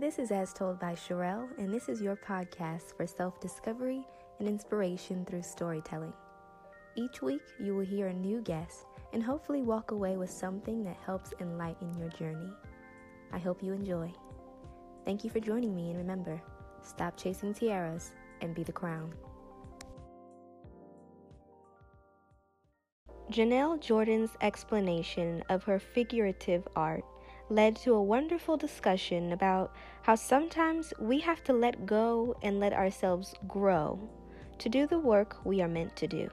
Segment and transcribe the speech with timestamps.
[0.00, 4.02] This is As Told by Sherelle, and this is your podcast for self discovery
[4.38, 6.14] and inspiration through storytelling.
[6.96, 10.96] Each week, you will hear a new guest and hopefully walk away with something that
[11.04, 12.50] helps enlighten your journey.
[13.30, 14.10] I hope you enjoy.
[15.04, 16.40] Thank you for joining me, and remember
[16.82, 19.12] stop chasing tiaras and be the crown.
[23.30, 27.04] Janelle Jordan's explanation of her figurative art
[27.50, 32.72] led to a wonderful discussion about how sometimes we have to let go and let
[32.72, 33.98] ourselves grow
[34.58, 36.30] to do the work we are meant to do.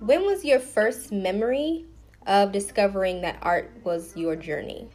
[0.00, 1.86] When was your first memory
[2.26, 4.88] of discovering that art was your journey?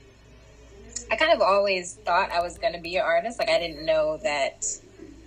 [1.16, 3.40] I kind of always thought I was going to be an artist.
[3.40, 4.68] Like I didn't know that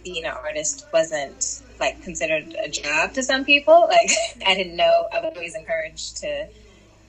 [0.04, 3.88] being an artist wasn't like considered a job to some people.
[3.88, 4.10] Like
[4.46, 5.08] I didn't know.
[5.10, 6.46] I was always encouraged to,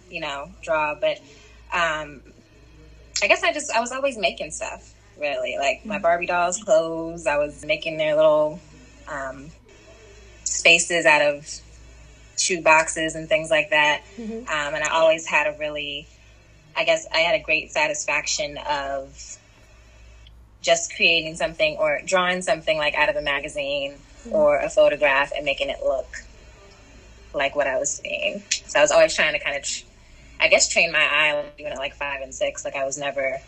[0.09, 0.95] you know, draw.
[0.95, 1.17] But
[1.73, 2.21] um,
[3.21, 4.93] I guess I just I was always making stuff.
[5.19, 7.27] Really, like my Barbie dolls' clothes.
[7.27, 8.61] I was making their little
[9.09, 9.49] um,
[10.45, 11.45] spaces out of
[12.37, 14.03] shoe boxes and things like that.
[14.15, 14.47] Mm-hmm.
[14.47, 16.07] Um, and I always had a really
[16.79, 19.37] I guess I had a great satisfaction of
[20.61, 24.33] just creating something or drawing something like out of a magazine mm-hmm.
[24.33, 26.23] or a photograph and making it look
[27.33, 28.41] like what I was seeing.
[28.67, 29.65] So I was always trying to kind of,
[30.39, 32.63] I guess, train my eye like, doing it like five and six.
[32.63, 33.39] Like I was never,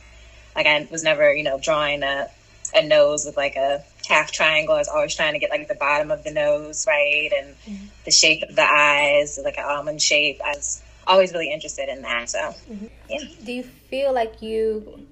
[0.53, 2.27] like I was never, you know, drawing a,
[2.75, 4.75] a nose with like a half triangle.
[4.75, 7.85] I was always trying to get like the bottom of the nose right and mm-hmm.
[8.03, 10.41] the shape of the eyes, like an almond shape.
[10.43, 12.29] I was always really interested in that.
[12.29, 12.87] So, mm-hmm.
[13.09, 13.19] yeah.
[13.43, 15.07] Do you feel like you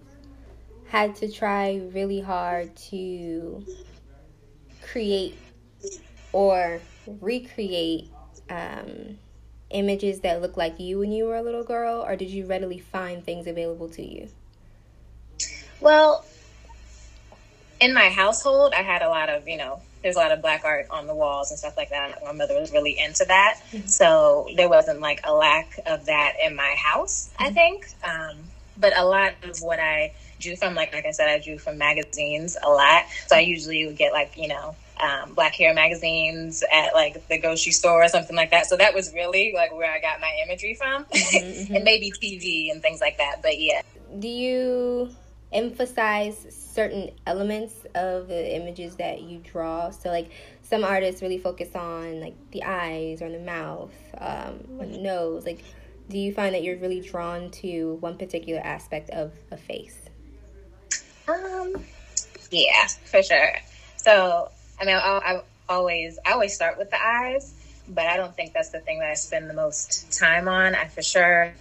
[0.87, 3.63] had to try really hard to
[4.81, 5.37] create
[6.31, 6.81] or
[7.21, 8.09] recreate
[8.49, 9.17] um,
[9.69, 12.79] images that look like you when you were a little girl, or did you readily
[12.79, 14.29] find things available to you?
[15.79, 16.25] Well,
[17.79, 20.63] in my household, I had a lot of, you know, there's a lot of black
[20.63, 22.23] art on the walls and stuff like that.
[22.23, 23.61] My mother was really into that.
[23.71, 23.87] Mm-hmm.
[23.87, 27.43] So there wasn't like a lack of that in my house, mm-hmm.
[27.43, 27.87] I think.
[28.03, 28.37] Um,
[28.77, 31.77] but a lot of what I drew from, like, like I said, I drew from
[31.77, 33.03] magazines a lot.
[33.27, 37.37] So I usually would get like, you know, um, black hair magazines at like the
[37.37, 38.65] grocery store or something like that.
[38.65, 41.75] So that was really like where I got my imagery from mm-hmm, mm-hmm.
[41.75, 43.41] and maybe TV and things like that.
[43.41, 43.81] But yeah.
[44.17, 45.15] Do you
[45.51, 49.89] emphasize certain elements of the images that you draw.
[49.89, 50.29] So like
[50.61, 55.45] some artists really focus on like the eyes or the mouth, um, or the nose.
[55.45, 55.63] Like,
[56.09, 59.99] do you find that you're really drawn to one particular aspect of a face?
[61.27, 61.83] Um,
[62.51, 63.53] yeah, for sure.
[63.97, 64.49] So
[64.79, 67.53] I mean, I, I always I always start with the eyes,
[67.87, 70.75] but I don't think that's the thing that I spend the most time on.
[70.75, 71.53] I for sure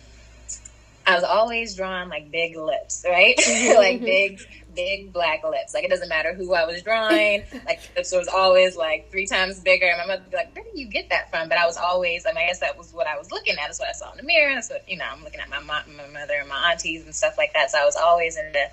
[1.08, 3.36] I was always drawing like big lips, right?
[3.48, 4.04] Mm-hmm, like mm-hmm.
[4.04, 4.40] big,
[4.74, 5.72] big black lips.
[5.72, 7.44] Like it doesn't matter who I was drawing.
[7.66, 9.86] Like lips was always like three times bigger.
[9.86, 11.76] And my mother would be like, "Where do you get that from?" But I was
[11.76, 12.26] always.
[12.26, 13.66] I mean, I guess that was what I was looking at.
[13.66, 14.54] That's what I saw in the mirror.
[14.54, 15.06] That's what you know.
[15.10, 17.70] I'm looking at my mom, my mother, and my aunties and stuff like that.
[17.70, 18.70] So I was always into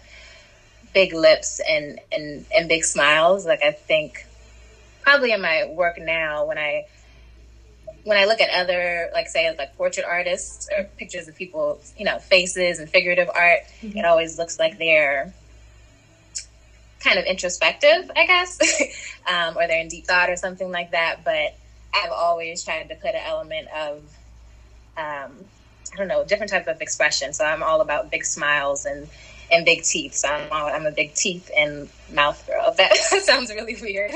[0.94, 3.46] big lips and and and big smiles.
[3.46, 4.26] Like I think
[5.02, 6.86] probably in my work now when I
[8.06, 12.06] when I look at other, like say, like portrait artists or pictures of people, you
[12.06, 13.98] know, faces and figurative art, mm-hmm.
[13.98, 15.34] it always looks like they're
[17.00, 18.60] kind of introspective, I guess,
[19.28, 21.24] um, or they're in deep thought or something like that.
[21.26, 21.58] But
[21.96, 23.98] I've always tried to put an element of,
[24.98, 25.32] um,
[25.92, 27.34] I don't know, different type of expression.
[27.34, 29.10] So I'm all about big smiles and
[29.52, 30.14] and big teeth.
[30.14, 32.72] So I'm, I'm a big teeth and mouth girl.
[32.78, 34.12] That sounds really weird.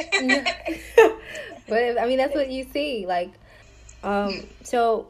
[1.68, 3.32] but I mean, that's what you see, like
[4.04, 5.08] um, so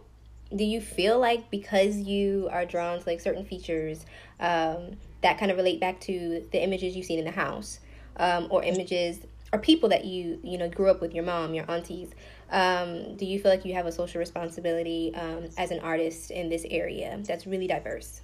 [0.56, 4.04] do you feel like because you are drawn to like certain features
[4.40, 7.80] um, that kind of relate back to the images you've seen in the house
[8.18, 9.20] um, or images
[9.52, 12.10] or people that you you know grew up with your mom your aunties?
[12.52, 16.50] Um, do you feel like you have a social responsibility um, as an artist in
[16.50, 18.22] this area that's really diverse?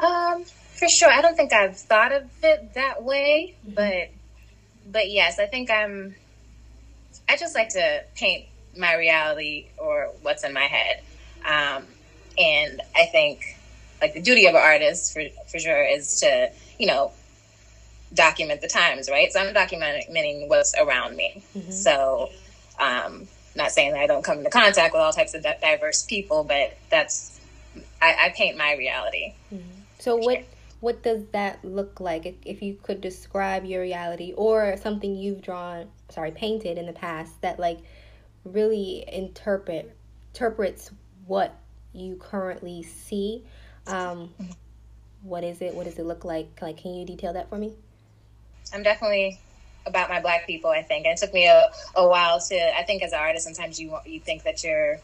[0.00, 1.10] Um for sure.
[1.10, 3.74] I don't think i've thought of it that way mm-hmm.
[3.74, 4.10] but
[4.90, 6.14] but yes i think i'm
[7.28, 8.46] i just like to paint
[8.78, 11.02] my reality or what's in my head.
[11.44, 11.84] Um,
[12.38, 13.58] and I think
[14.00, 17.12] like the duty of an artist for, for sure is to, you know,
[18.14, 19.32] document the times, right?
[19.32, 21.42] So I'm documenting what's around me.
[21.56, 21.70] Mm-hmm.
[21.70, 22.30] So,
[22.78, 23.26] um,
[23.56, 26.78] not saying that I don't come into contact with all types of diverse people, but
[26.90, 27.40] that's,
[28.00, 29.34] I, I paint my reality.
[29.52, 29.80] Mm-hmm.
[29.98, 30.44] So what,
[30.80, 32.24] what does that look like?
[32.24, 36.92] If, if you could describe your reality or something you've drawn, sorry, painted in the
[36.92, 37.80] past that like
[38.52, 39.96] really interpret
[40.34, 40.90] interprets
[41.26, 41.54] what
[41.92, 43.44] you currently see.
[43.86, 44.32] Um,
[45.22, 45.74] what is it?
[45.74, 46.48] What does it look like?
[46.60, 47.72] Like, can you detail that for me?
[48.72, 49.38] I'm definitely
[49.86, 50.70] about my black people.
[50.70, 52.76] I think and it took me a, a while to.
[52.78, 54.98] I think as an artist, sometimes you you think that you're,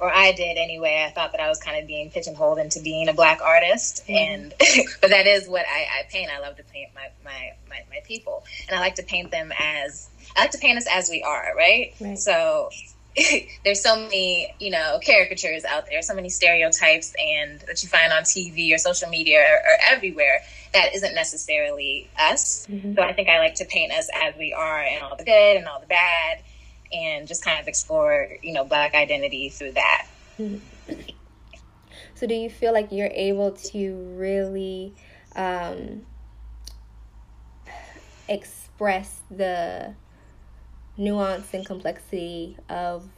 [0.00, 1.04] or I did anyway.
[1.06, 4.14] I thought that I was kind of being pigeonholed into being a black artist, mm-hmm.
[4.14, 4.54] and
[5.00, 6.30] but that is what I, I paint.
[6.30, 9.52] I love to paint my, my my my people, and I like to paint them
[9.58, 11.94] as I like to paint us as we are, right?
[12.00, 12.18] right.
[12.18, 12.70] So
[13.64, 18.12] there's so many, you know, caricatures out there, so many stereotypes and that you find
[18.12, 20.40] on TV or social media or, or everywhere
[20.72, 22.66] that isn't necessarily us.
[22.68, 22.94] Mm-hmm.
[22.94, 25.56] So I think I like to paint us as we are and all the good
[25.56, 26.40] and all the bad
[26.94, 30.06] and just kind of explore, you know, black identity through that.
[30.38, 30.58] Mm-hmm.
[32.14, 34.94] So do you feel like you're able to really
[35.34, 36.06] um,
[38.28, 39.94] express the
[40.96, 43.08] nuance and complexity of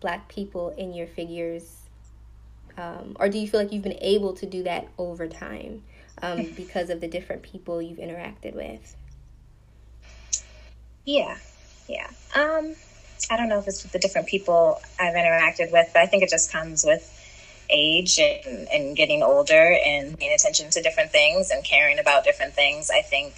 [0.00, 1.80] black people in your figures
[2.76, 5.82] um, or do you feel like you've been able to do that over time
[6.22, 8.96] um, because of the different people you've interacted with
[11.04, 11.36] yeah
[11.88, 12.74] yeah um,
[13.30, 16.22] i don't know if it's with the different people i've interacted with but i think
[16.22, 17.10] it just comes with
[17.70, 22.52] age and, and getting older and paying attention to different things and caring about different
[22.52, 23.34] things i think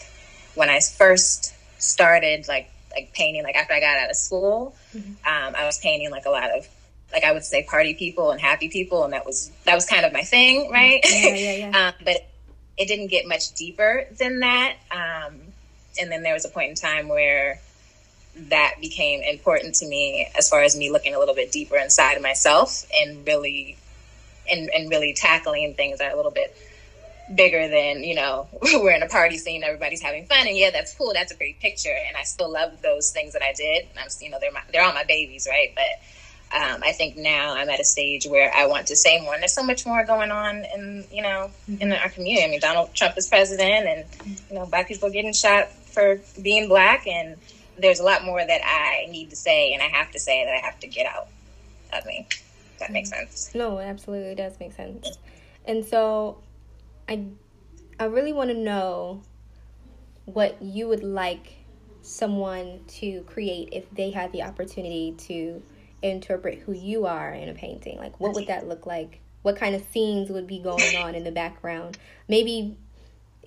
[0.55, 4.75] when i first started like like painting like after I got out of school.
[4.95, 5.11] Mm-hmm.
[5.11, 6.67] Um, I was painting like a lot of
[7.13, 10.05] like I would say party people and happy people, and that was that was kind
[10.05, 11.01] of my thing, right?
[11.05, 11.89] Yeah, yeah, yeah.
[11.89, 12.27] um, but
[12.77, 14.77] it didn't get much deeper than that.
[14.91, 15.41] Um,
[16.01, 17.61] and then there was a point in time where
[18.37, 22.15] that became important to me as far as me looking a little bit deeper inside
[22.15, 23.77] of myself and really
[24.51, 26.57] and, and really tackling things that are a little bit
[27.35, 30.95] bigger than you know we're in a party scene everybody's having fun and yeah that's
[30.95, 33.99] cool that's a pretty picture and i still love those things that i did and
[33.99, 35.75] i'm you know they're my, they're all my babies right?
[35.75, 39.35] But um, i think now i'm at a stage where i want to say more
[39.35, 41.51] and there's so much more going on in you know
[41.81, 42.45] in our community.
[42.45, 44.05] I mean donald trump is president and
[44.49, 47.37] you know black people getting shot for being black and
[47.79, 50.55] there's a lot more that i need to say and i have to say that
[50.55, 51.29] i have to get out
[51.93, 52.27] of me
[52.81, 55.19] that makes sense no it absolutely does make sense
[55.67, 56.39] and so
[57.09, 57.25] I
[57.99, 59.23] I really want to know
[60.27, 61.55] what you would like
[62.03, 65.63] someone to create if they had the opportunity to
[66.03, 67.99] interpret who you are in a painting.
[67.99, 69.21] Like what would that look like?
[69.43, 71.99] What kind of scenes would be going on in the background?
[72.29, 72.77] Maybe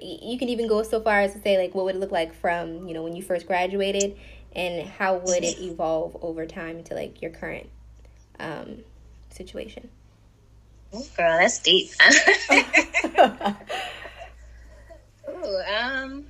[0.01, 2.34] you can even go so far as to say like what would it look like
[2.34, 4.18] from, you know, when you first graduated
[4.56, 7.69] and how would it evolve over time to like your current
[8.40, 8.78] um,
[9.30, 9.90] situation?
[10.92, 11.92] Girl, that's deep.
[15.30, 16.25] Ooh, um,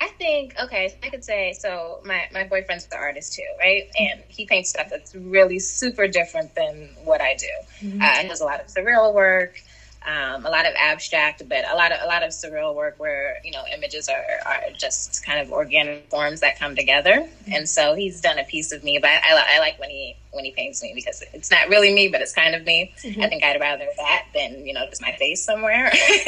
[0.00, 0.88] I think okay.
[0.88, 2.00] So I could say so.
[2.04, 3.90] My my boyfriend's the artist too, right?
[3.98, 7.86] And he paints stuff that's really super different than what I do.
[7.86, 8.00] Mm-hmm.
[8.00, 9.62] Uh, he does a lot of surreal work
[10.06, 13.38] um, a lot of abstract, but a lot of a lot of surreal work where
[13.44, 17.12] you know images are, are just kind of organic forms that come together.
[17.12, 17.52] Mm-hmm.
[17.52, 20.44] And so he's done a piece of me, but I, I, like when he when
[20.44, 22.92] he paints me because it's not really me, but it's kind of me.
[23.02, 23.22] Mm-hmm.
[23.22, 25.86] I think I'd rather that than you know just my face somewhere.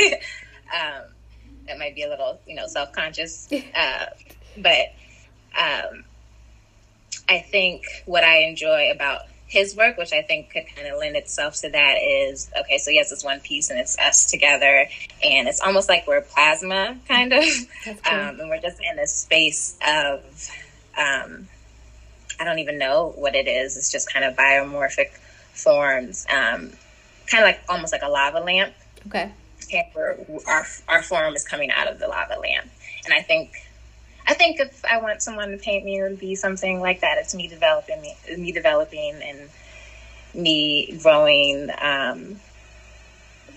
[0.74, 1.02] um,
[1.66, 4.06] that might be a little you know self conscious, uh,
[4.56, 4.92] but
[5.58, 6.04] um,
[7.28, 9.22] I think what I enjoy about
[9.54, 12.78] his work, which I think could kind of lend itself to that, is okay.
[12.78, 14.88] So he has this one piece, and it's us together,
[15.22, 17.44] and it's almost like we're plasma, kind of,
[17.84, 17.94] cool.
[18.12, 20.20] um, and we're just in a space of,
[20.98, 21.48] um,
[22.40, 23.76] I don't even know what it is.
[23.76, 25.12] It's just kind of biomorphic
[25.52, 26.72] forms, um,
[27.30, 28.74] kind of like almost like a lava lamp.
[29.06, 29.32] Okay.
[29.72, 32.68] And our our form is coming out of the lava lamp,
[33.04, 33.52] and I think
[34.26, 37.18] I think if I want someone to paint me, it would be something like that.
[37.18, 39.50] It's me developing, me, me developing, and
[40.34, 42.40] me growing um,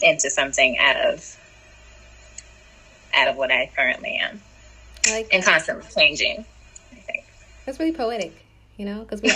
[0.02, 1.38] into something out of
[3.16, 4.42] out of what I currently am,
[5.08, 6.46] I like and constantly changing.
[6.92, 7.26] I think
[7.66, 8.44] that's really poetic.
[8.78, 9.34] You know, because we,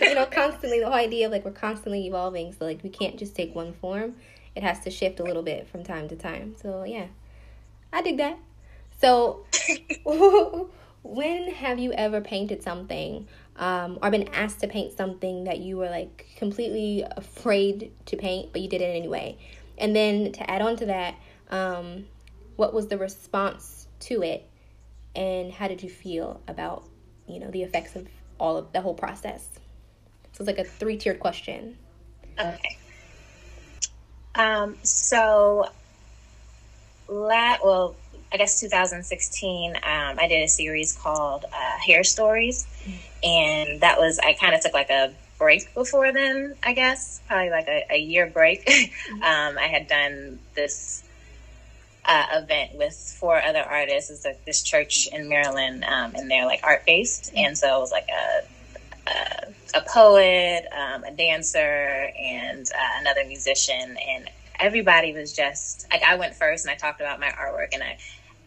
[0.06, 3.16] you know, constantly the whole idea of like we're constantly evolving, so like we can't
[3.16, 4.14] just take one form.
[4.54, 6.54] It has to shift a little bit from time to time.
[6.62, 7.06] So yeah,
[7.92, 8.38] I dig that.
[8.98, 9.44] So,
[11.02, 15.76] when have you ever painted something um, or been asked to paint something that you
[15.76, 19.38] were like completely afraid to paint, but you did it anyway?
[19.78, 21.14] And then to add on to that,
[21.50, 22.06] um,
[22.56, 24.48] what was the response to it,
[25.14, 26.84] and how did you feel about
[27.26, 29.46] you know the effects of all of the whole process?
[30.32, 31.76] So it's like a three tiered question.
[32.38, 32.78] Okay.
[34.34, 35.70] Um, so
[37.08, 37.96] la- well,
[38.32, 42.66] I guess 2016, um, I did a series called uh, Hair Stories,
[43.22, 46.54] and that was I kind of took like a break before then.
[46.62, 48.68] I guess probably like a, a year break.
[49.14, 51.02] um, I had done this
[52.04, 54.10] uh, event with four other artists.
[54.10, 57.80] It's like this church in Maryland, um, and they're like art based, and so it
[57.80, 58.42] was like a
[59.08, 66.02] a, a poet, um, a dancer, and uh, another musician, and everybody was just like
[66.02, 67.98] I went first and I talked about my artwork and I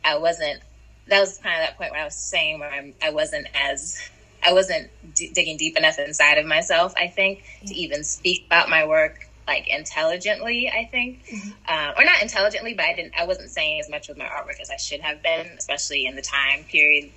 [0.03, 0.61] I wasn't
[1.07, 3.99] that was kind of that point where I was saying where I'm, I wasn't as
[4.43, 8.69] I wasn't d- digging deep enough inside of myself I think to even speak about
[8.69, 11.49] my work like intelligently I think mm-hmm.
[11.67, 14.59] um, or not intelligently but I didn't I wasn't saying as much with my artwork
[14.61, 17.11] as I should have been especially in the time period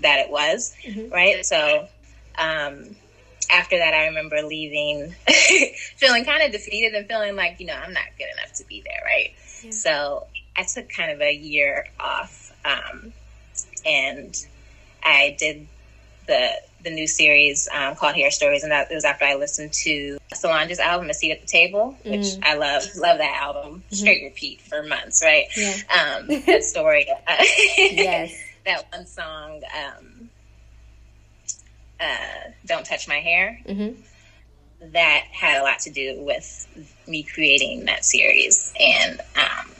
[0.00, 1.12] that it was mm-hmm.
[1.12, 1.88] right so
[2.38, 2.96] um,
[3.50, 5.14] after that, I remember leaving,
[5.96, 8.82] feeling kind of defeated and feeling like, you know, I'm not good enough to be
[8.82, 9.32] there, right?
[9.64, 9.70] Yeah.
[9.70, 10.26] So
[10.56, 13.12] I took kind of a year off, um,
[13.86, 14.34] and
[15.02, 15.66] I did
[16.26, 16.50] the
[16.84, 20.78] the new series um, called Hair Stories, and that was after I listened to Solange's
[20.78, 22.44] album, A Seat at the Table, which mm.
[22.44, 22.84] I love.
[22.96, 23.82] Love that album.
[23.86, 23.94] Mm-hmm.
[23.94, 25.46] Straight repeat for months, right?
[25.56, 25.74] Yeah.
[25.90, 27.06] Um, that story.
[27.76, 28.36] yes.
[28.64, 29.62] that one song.
[29.76, 30.27] Um,
[32.00, 33.60] uh, Don't Touch My Hair.
[33.66, 34.00] Mm-hmm.
[34.92, 36.66] That had a lot to do with
[37.06, 38.72] me creating that series.
[38.78, 39.72] And um,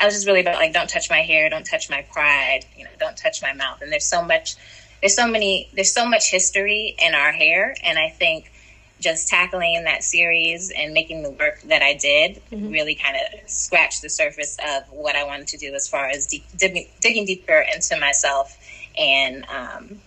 [0.00, 2.84] I was just really about like, don't touch my hair, don't touch my pride, you
[2.84, 3.82] know, don't touch my mouth.
[3.82, 4.54] And there's so much,
[5.00, 7.74] there's so many, there's so much history in our hair.
[7.82, 8.52] And I think
[9.00, 12.70] just tackling that series and making the work that I did mm-hmm.
[12.70, 16.26] really kind of scratched the surface of what I wanted to do as far as
[16.26, 18.56] digging deeper into myself
[18.96, 20.00] and um,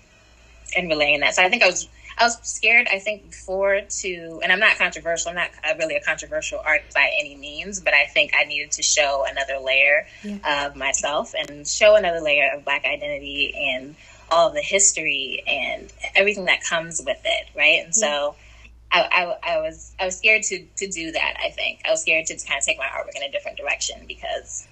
[0.76, 1.36] and relaying that.
[1.36, 1.88] So I think I was
[2.20, 2.88] I was scared.
[2.92, 5.30] I think before to, and I'm not controversial.
[5.30, 8.84] I'm not really a controversial artist by any means, but I think I needed to
[8.84, 10.66] show another layer yeah.
[10.66, 13.96] of myself and show another layer of Black identity and
[14.30, 17.86] all the history and everything that comes with it, right?
[17.86, 18.08] And yeah.
[18.08, 18.36] so.
[18.92, 21.38] I, I, I, was I was scared to to do that.
[21.46, 24.04] I think I was scared to kind of take my artwork in a different direction
[24.08, 24.68] because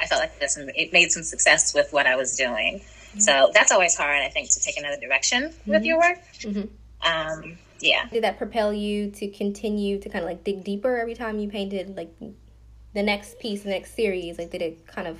[0.00, 2.80] I felt like this, and it made some success with what I was doing.
[3.18, 5.70] So that's always hard, I think, to take another direction mm-hmm.
[5.70, 6.18] with your work.
[6.40, 7.10] Mm-hmm.
[7.10, 8.08] Um, yeah.
[8.10, 11.48] Did that propel you to continue to kind of like dig deeper every time you
[11.48, 12.12] painted like
[12.94, 14.38] the next piece, the next series?
[14.38, 15.18] Like, did it kind of,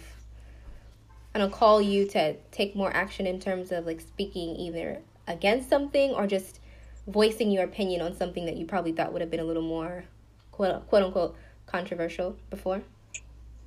[1.34, 5.68] I don't call you to take more action in terms of like speaking either against
[5.68, 6.60] something or just
[7.06, 10.04] voicing your opinion on something that you probably thought would have been a little more
[10.50, 11.36] quote, quote unquote
[11.66, 12.82] controversial before?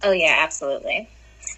[0.03, 1.09] Oh, yeah, absolutely.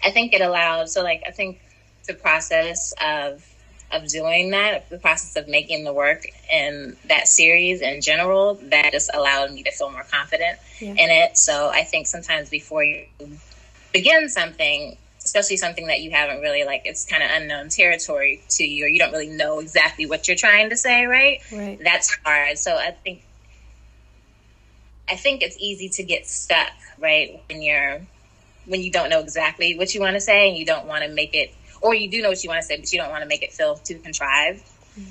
[0.04, 1.60] I think it allowed, so like, I think
[2.06, 3.46] the process of
[3.92, 8.90] of doing that, the process of making the work in that series in general, that
[8.92, 10.92] just allowed me to feel more confident yeah.
[10.92, 11.36] in it.
[11.36, 13.04] So I think sometimes before you
[13.92, 18.64] begin something, especially something that you haven't really like, it's kind of unknown territory to
[18.64, 21.40] you, or you don't really know exactly what you're trying to say, right?
[21.52, 21.78] Right.
[21.82, 22.56] That's hard.
[22.58, 23.22] So I think
[25.08, 28.00] I think it's easy to get stuck, right, when you're
[28.64, 31.10] when you don't know exactly what you want to say and you don't want to
[31.10, 33.22] make it or you do know what you want to say, but you don't want
[33.22, 34.62] to make it feel too contrived.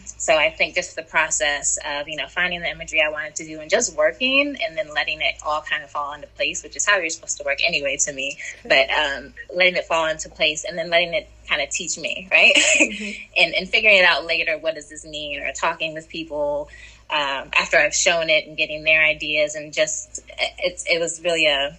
[0.05, 3.45] So I think just the process of, you know, finding the imagery I wanted to
[3.45, 6.75] do and just working and then letting it all kind of fall into place, which
[6.75, 10.29] is how you're supposed to work anyway to me, but um, letting it fall into
[10.29, 12.53] place and then letting it kind of teach me, right?
[12.55, 13.23] Mm-hmm.
[13.37, 15.41] and, and figuring it out later, what does this mean?
[15.41, 16.69] Or talking with people
[17.09, 20.21] um, after I've shown it and getting their ideas and just,
[20.59, 21.75] it's, it was really a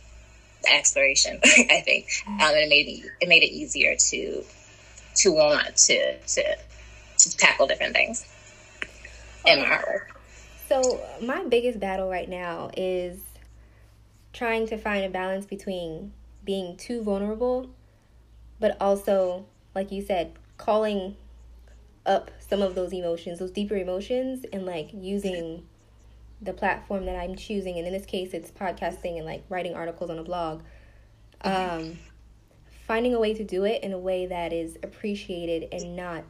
[0.69, 2.09] exploration, I think.
[2.27, 4.45] Um, and it made, it made it easier to
[5.17, 6.57] to want to to,
[7.19, 8.27] to tackle different things
[9.47, 10.07] in my artwork.
[10.69, 13.19] So my biggest battle right now is
[14.33, 16.13] trying to find a balance between
[16.45, 17.71] being too vulnerable,
[18.59, 21.17] but also, like you said, calling
[22.07, 25.67] up some of those emotions, those deeper emotions, and like using
[26.41, 27.79] the platform that I'm choosing.
[27.79, 30.63] And in this case, it's podcasting and like writing articles on a blog.
[31.43, 31.99] Um,
[32.87, 36.25] finding a way to do it in a way that is appreciated and not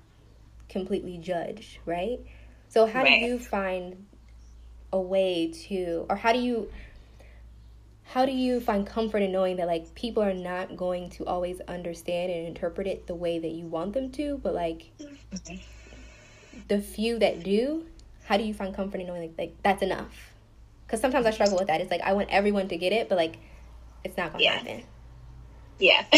[0.68, 2.21] completely judged, right?
[2.68, 3.21] So how right.
[3.21, 4.06] do you find
[4.92, 6.71] a way to or how do you
[8.04, 11.61] how do you find comfort in knowing that like people are not going to always
[11.62, 14.90] understand and interpret it the way that you want them to, but like
[16.68, 17.87] the few that do,
[18.25, 20.32] how do you find comfort in knowing like, like that's enough?
[20.87, 21.80] Because sometimes I struggle with that.
[21.80, 23.38] It's like I want everyone to get it, but like
[24.04, 24.59] it's not gonna yeah.
[24.59, 24.82] happen.
[25.79, 26.05] Yeah.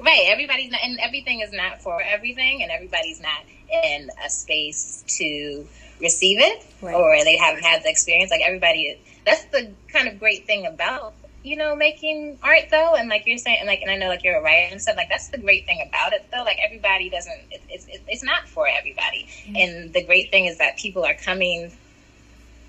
[0.00, 0.26] right.
[0.26, 3.42] Everybody's not, and everything is not for everything, and everybody's not
[3.84, 5.66] in a space to
[6.00, 6.94] receive it, right.
[6.94, 8.30] or they haven't had the experience.
[8.30, 13.10] Like everybody, that's the kind of great thing about you know, making art though, and
[13.10, 14.96] like you're saying, and like, and I know like you're a writer and stuff.
[14.96, 16.42] Like that's the great thing about it though.
[16.42, 17.38] Like everybody doesn't.
[17.50, 19.28] It, it's it, it's not for everybody.
[19.44, 19.56] Mm-hmm.
[19.56, 21.70] And the great thing is that people are coming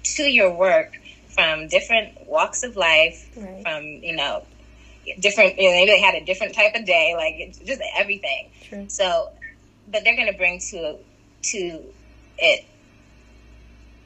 [0.03, 0.97] to your work
[1.29, 3.63] from different walks of life, right.
[3.63, 4.43] from you know,
[5.19, 5.57] different.
[5.57, 8.49] You know, maybe they had a different type of day, like just everything.
[8.63, 8.85] True.
[8.89, 9.29] So,
[9.91, 10.97] but they're going to bring to
[11.43, 11.83] to
[12.37, 12.65] it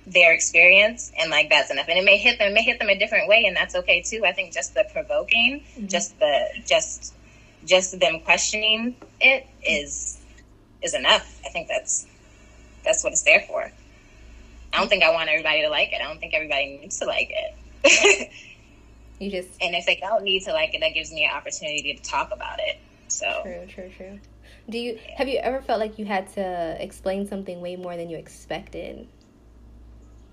[0.06, 2.90] their experience and like that's enough and it may hit them it may hit them
[2.90, 5.88] a different way and that's okay too i think just the provoking mm-hmm.
[5.88, 7.14] just the just
[7.66, 10.20] just them questioning it is
[10.82, 12.08] is enough i think that's
[12.84, 13.72] that's what it's there for
[14.74, 17.06] i don't think i want everybody to like it i don't think everybody needs to
[17.06, 18.32] like it
[19.20, 21.94] you just and if they don't need to like it that gives me an opportunity
[21.94, 24.20] to talk about it so true true true
[24.70, 28.10] do you have you ever felt like you had to explain something way more than
[28.10, 29.08] you expected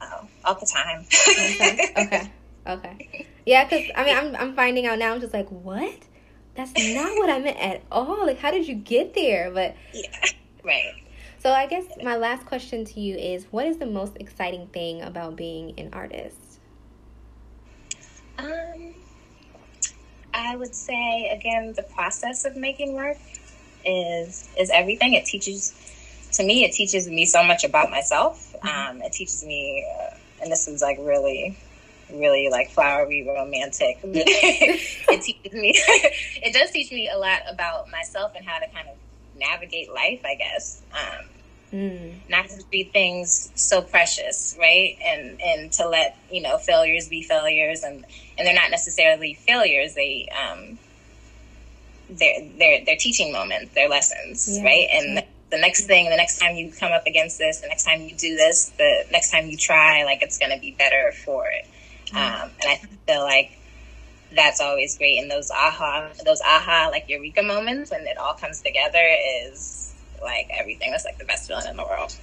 [0.01, 1.07] Oh, all the time.
[1.39, 1.79] okay.
[1.97, 2.33] okay.
[2.67, 3.27] Okay.
[3.47, 5.15] Yeah, because I mean, I'm I'm finding out now.
[5.15, 6.01] I'm just like, what?
[6.55, 8.27] That's not what I meant at all.
[8.27, 9.51] Like, how did you get there?
[9.51, 10.09] But yeah,
[10.65, 10.93] right.
[11.39, 15.01] So I guess my last question to you is, what is the most exciting thing
[15.03, 16.37] about being an artist?
[18.39, 18.95] Um,
[20.35, 23.19] I would say again, the process of making work
[23.85, 25.15] is is everything.
[25.15, 25.75] It teaches
[26.37, 28.55] to me, it teaches me so much about myself.
[28.63, 28.97] Mm-hmm.
[28.97, 31.57] Um, it teaches me, uh, and this is like really,
[32.13, 33.99] really like flowery, romantic.
[34.05, 35.73] it teaches me,
[36.43, 38.97] it does teach me a lot about myself and how to kind of
[39.39, 40.83] navigate life, I guess.
[40.93, 41.25] Um,
[41.77, 42.15] mm.
[42.29, 44.97] Not to be things so precious, right?
[45.05, 48.05] And and to let you know failures be failures, and
[48.39, 49.95] and they're not necessarily failures.
[49.95, 50.79] They um,
[52.11, 54.65] they're they're they're teaching moments, they're lessons, yeah.
[54.65, 54.89] right?
[54.93, 58.03] And the next thing, the next time you come up against this, the next time
[58.03, 61.47] you do this, the next time you try, like it's going to be better for
[61.49, 61.67] it.
[62.07, 62.17] Mm-hmm.
[62.17, 63.59] Um, and I feel like
[64.33, 65.19] that's always great.
[65.21, 69.86] And those aha, those aha, like eureka moments when it all comes together is
[70.23, 70.91] like everything.
[70.91, 72.17] That's like the best feeling in the world.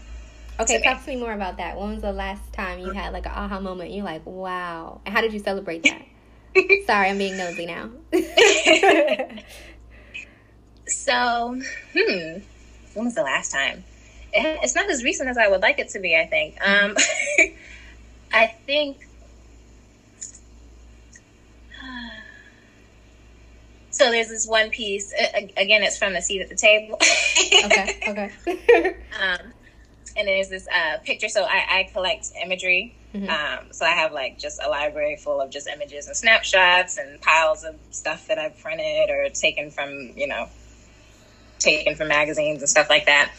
[0.60, 1.04] Okay, to talk me.
[1.06, 1.78] to me more about that.
[1.80, 3.92] When was the last time you had like an aha moment?
[3.92, 5.02] You're like, wow.
[5.06, 6.06] And how did you celebrate that?
[6.86, 7.90] Sorry, I'm being nosy now.
[10.88, 11.60] so,
[11.98, 12.38] hmm
[12.94, 13.84] when was the last time?
[14.34, 16.16] It's not as recent as I would like it to be.
[16.16, 16.58] I think.
[16.66, 16.96] Um,
[18.34, 19.08] I think.
[24.04, 25.14] So there's this one piece.
[25.56, 26.98] Again, it's from the seat at the table.
[27.66, 28.00] okay.
[28.10, 28.98] Okay.
[29.18, 29.54] um,
[30.18, 31.30] and there's this uh, picture.
[31.30, 32.96] So I, I collect imagery.
[33.16, 33.30] Mm-hmm.
[33.30, 37.22] Um, so I have like just a library full of just images and snapshots and
[37.22, 40.50] piles of stuff that I've printed or taken from you know
[41.60, 43.32] taken from magazines and stuff like that.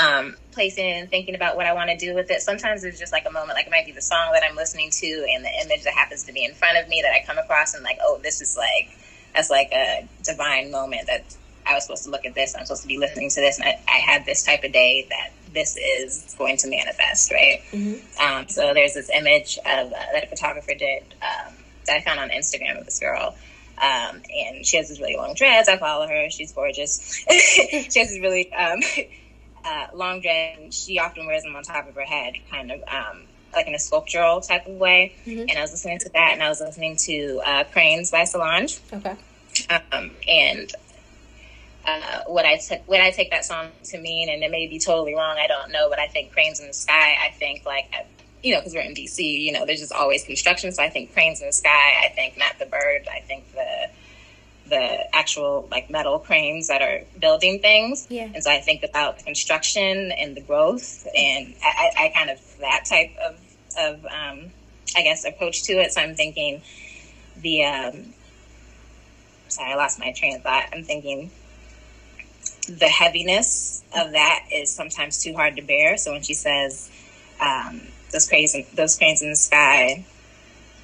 [0.00, 2.42] Um, placing and thinking about what I want to do with it.
[2.42, 4.90] Sometimes it's just like a moment, like it might be the song that I'm listening
[4.90, 7.38] to and the image that happens to be in front of me that I come
[7.38, 8.96] across and like, oh, this is like,
[9.34, 11.24] that's like a divine moment that
[11.66, 12.54] I was supposed to look at this.
[12.56, 13.58] I'm supposed to be listening to this.
[13.58, 17.60] And I, I had this type of day that this is going to manifest, right?
[17.72, 18.20] Mm-hmm.
[18.20, 21.54] Um, so there's this image of uh, that a photographer did um,
[21.86, 23.34] that I found on Instagram of this girl
[23.82, 25.68] um, and she has this really long dreads.
[25.68, 26.30] I follow her.
[26.30, 27.24] She's gorgeous.
[27.30, 28.80] she has this really um,
[29.64, 30.72] uh, long dread.
[30.72, 33.78] She often wears them on top of her head, kind of um, like in a
[33.78, 35.14] sculptural type of way.
[35.26, 35.48] Mm-hmm.
[35.48, 38.78] And I was listening to that, and I was listening to uh, Cranes by Solange.
[38.92, 39.16] Okay.
[39.92, 40.72] Um, and
[41.86, 44.78] uh, what I took, what I take that song to mean, and it may be
[44.78, 45.36] totally wrong.
[45.38, 47.16] I don't know, but I think Cranes in the Sky.
[47.22, 47.92] I think like
[48.42, 50.72] you know, because we're in DC, you know, there's just always construction.
[50.72, 52.04] So I think cranes in the sky.
[52.04, 53.08] I think not the bird.
[53.10, 53.90] I think the
[54.68, 58.06] the actual like metal cranes that are building things.
[58.08, 58.28] Yeah.
[58.32, 62.84] And so I think about construction and the growth, and I, I kind of that
[62.88, 63.38] type of
[63.78, 64.50] of um,
[64.96, 65.92] I guess approach to it.
[65.92, 66.62] So I'm thinking
[67.36, 68.14] the um,
[69.48, 70.64] sorry, I lost my train of thought.
[70.72, 71.30] I'm thinking
[72.68, 75.96] the heaviness of that is sometimes too hard to bear.
[75.96, 76.90] So when she says
[77.40, 77.80] um,
[78.12, 80.04] those cranes, in, those cranes in the sky.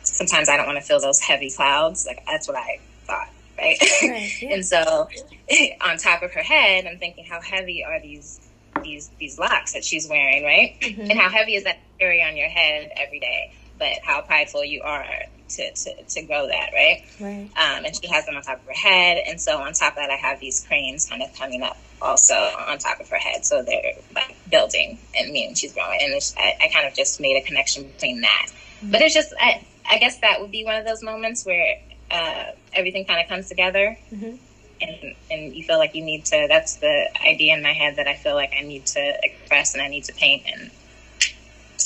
[0.03, 2.07] Sometimes I don't want to feel those heavy clouds.
[2.07, 3.79] Like that's what I thought, right?
[4.03, 4.49] right yeah.
[4.55, 5.09] and so,
[5.81, 8.41] on top of her head, I'm thinking, how heavy are these
[8.89, 10.77] these these locks that she's wearing, right?
[10.81, 11.03] Mm-hmm.
[11.03, 13.53] And how heavy is that carry on your head every day?
[13.79, 15.07] But how prideful you are
[15.51, 17.05] to, to, to grow that, right?
[17.21, 17.51] Right.
[17.57, 19.23] Um, and she has them on top of her head.
[19.27, 22.35] And so on top of that, I have these cranes kind of coming up also
[22.35, 23.45] on top of her head.
[23.45, 25.99] So they're like building and meaning she's growing.
[26.03, 28.47] And I, I, kind of just made a connection between that.
[28.49, 28.93] Mm-hmm.
[28.93, 31.79] But it's just, I, I guess that would be one of those moments where
[32.11, 33.99] uh, everything kind of comes together.
[34.13, 34.37] Mm-hmm.
[34.81, 38.07] And, and you feel like you need to, that's the idea in my head that
[38.07, 40.45] I feel like I need to express and I need to paint.
[40.47, 40.71] And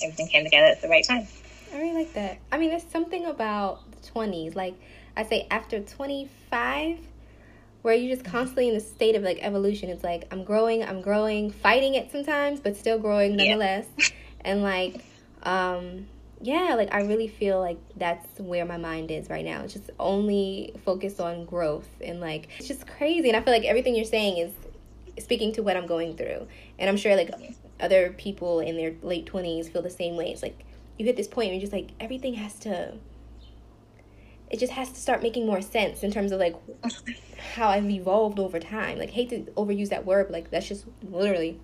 [0.02, 1.26] everything came together at the right time.
[1.72, 2.38] I really like that.
[2.50, 4.54] I mean, there's something about the 20s.
[4.54, 4.74] Like,
[5.16, 6.98] I say after 25,
[7.82, 9.90] where you're just constantly in a state of like evolution.
[9.90, 13.86] It's like I'm growing, I'm growing, fighting it sometimes, but still growing nonetheless.
[13.98, 14.06] Yeah.
[14.42, 15.04] and like,
[15.42, 16.06] um,
[16.42, 19.62] yeah, like I really feel like that's where my mind is right now.
[19.62, 23.28] It's just only focused on growth and like it's just crazy.
[23.28, 24.52] And I feel like everything you're saying is
[25.22, 26.48] speaking to what I'm going through.
[26.78, 27.30] And I'm sure like
[27.80, 30.32] other people in their late 20s feel the same way.
[30.32, 30.64] It's like
[30.98, 32.94] you hit this point where you're just like everything has to
[34.50, 36.54] it just has to start making more sense in terms of like
[37.54, 38.98] how I've evolved over time.
[38.98, 41.58] Like hate to overuse that word, but like that's just literally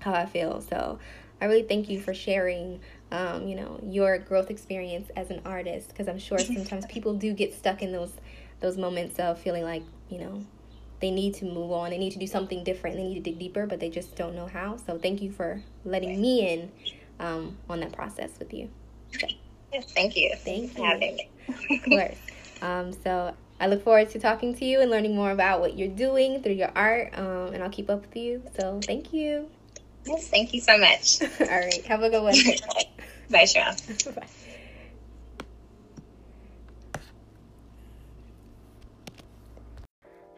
[0.00, 0.60] how I feel.
[0.60, 0.98] So
[1.40, 5.88] I really thank you for sharing um, you know, your growth experience as an artist
[5.88, 8.12] because I'm sure sometimes people do get stuck in those
[8.60, 10.44] those moments of feeling like, you know,
[11.00, 13.38] they need to move on, they need to do something different, they need to dig
[13.38, 14.76] deeper, but they just don't know how.
[14.76, 16.72] So thank you for letting me in
[17.20, 18.68] um, on that process with you.
[19.12, 19.28] So,
[19.72, 20.32] yes, thank you.
[20.38, 20.84] Thank you.
[20.84, 21.30] Having me.
[21.70, 22.18] of course.
[22.60, 25.86] Um, so I look forward to talking to you and learning more about what you're
[25.86, 28.42] doing through your art, um, and I'll keep up with you.
[28.58, 29.48] So thank you.
[30.04, 31.22] Yes, thank you so much.
[31.40, 32.34] All right, have a good one.
[33.30, 34.14] Bye, Cheryl.
[34.14, 34.26] Bye.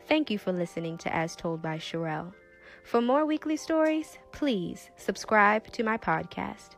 [0.08, 2.32] Thank you for listening to As Told by Sherelle.
[2.82, 6.70] For more weekly stories, please subscribe to my podcast.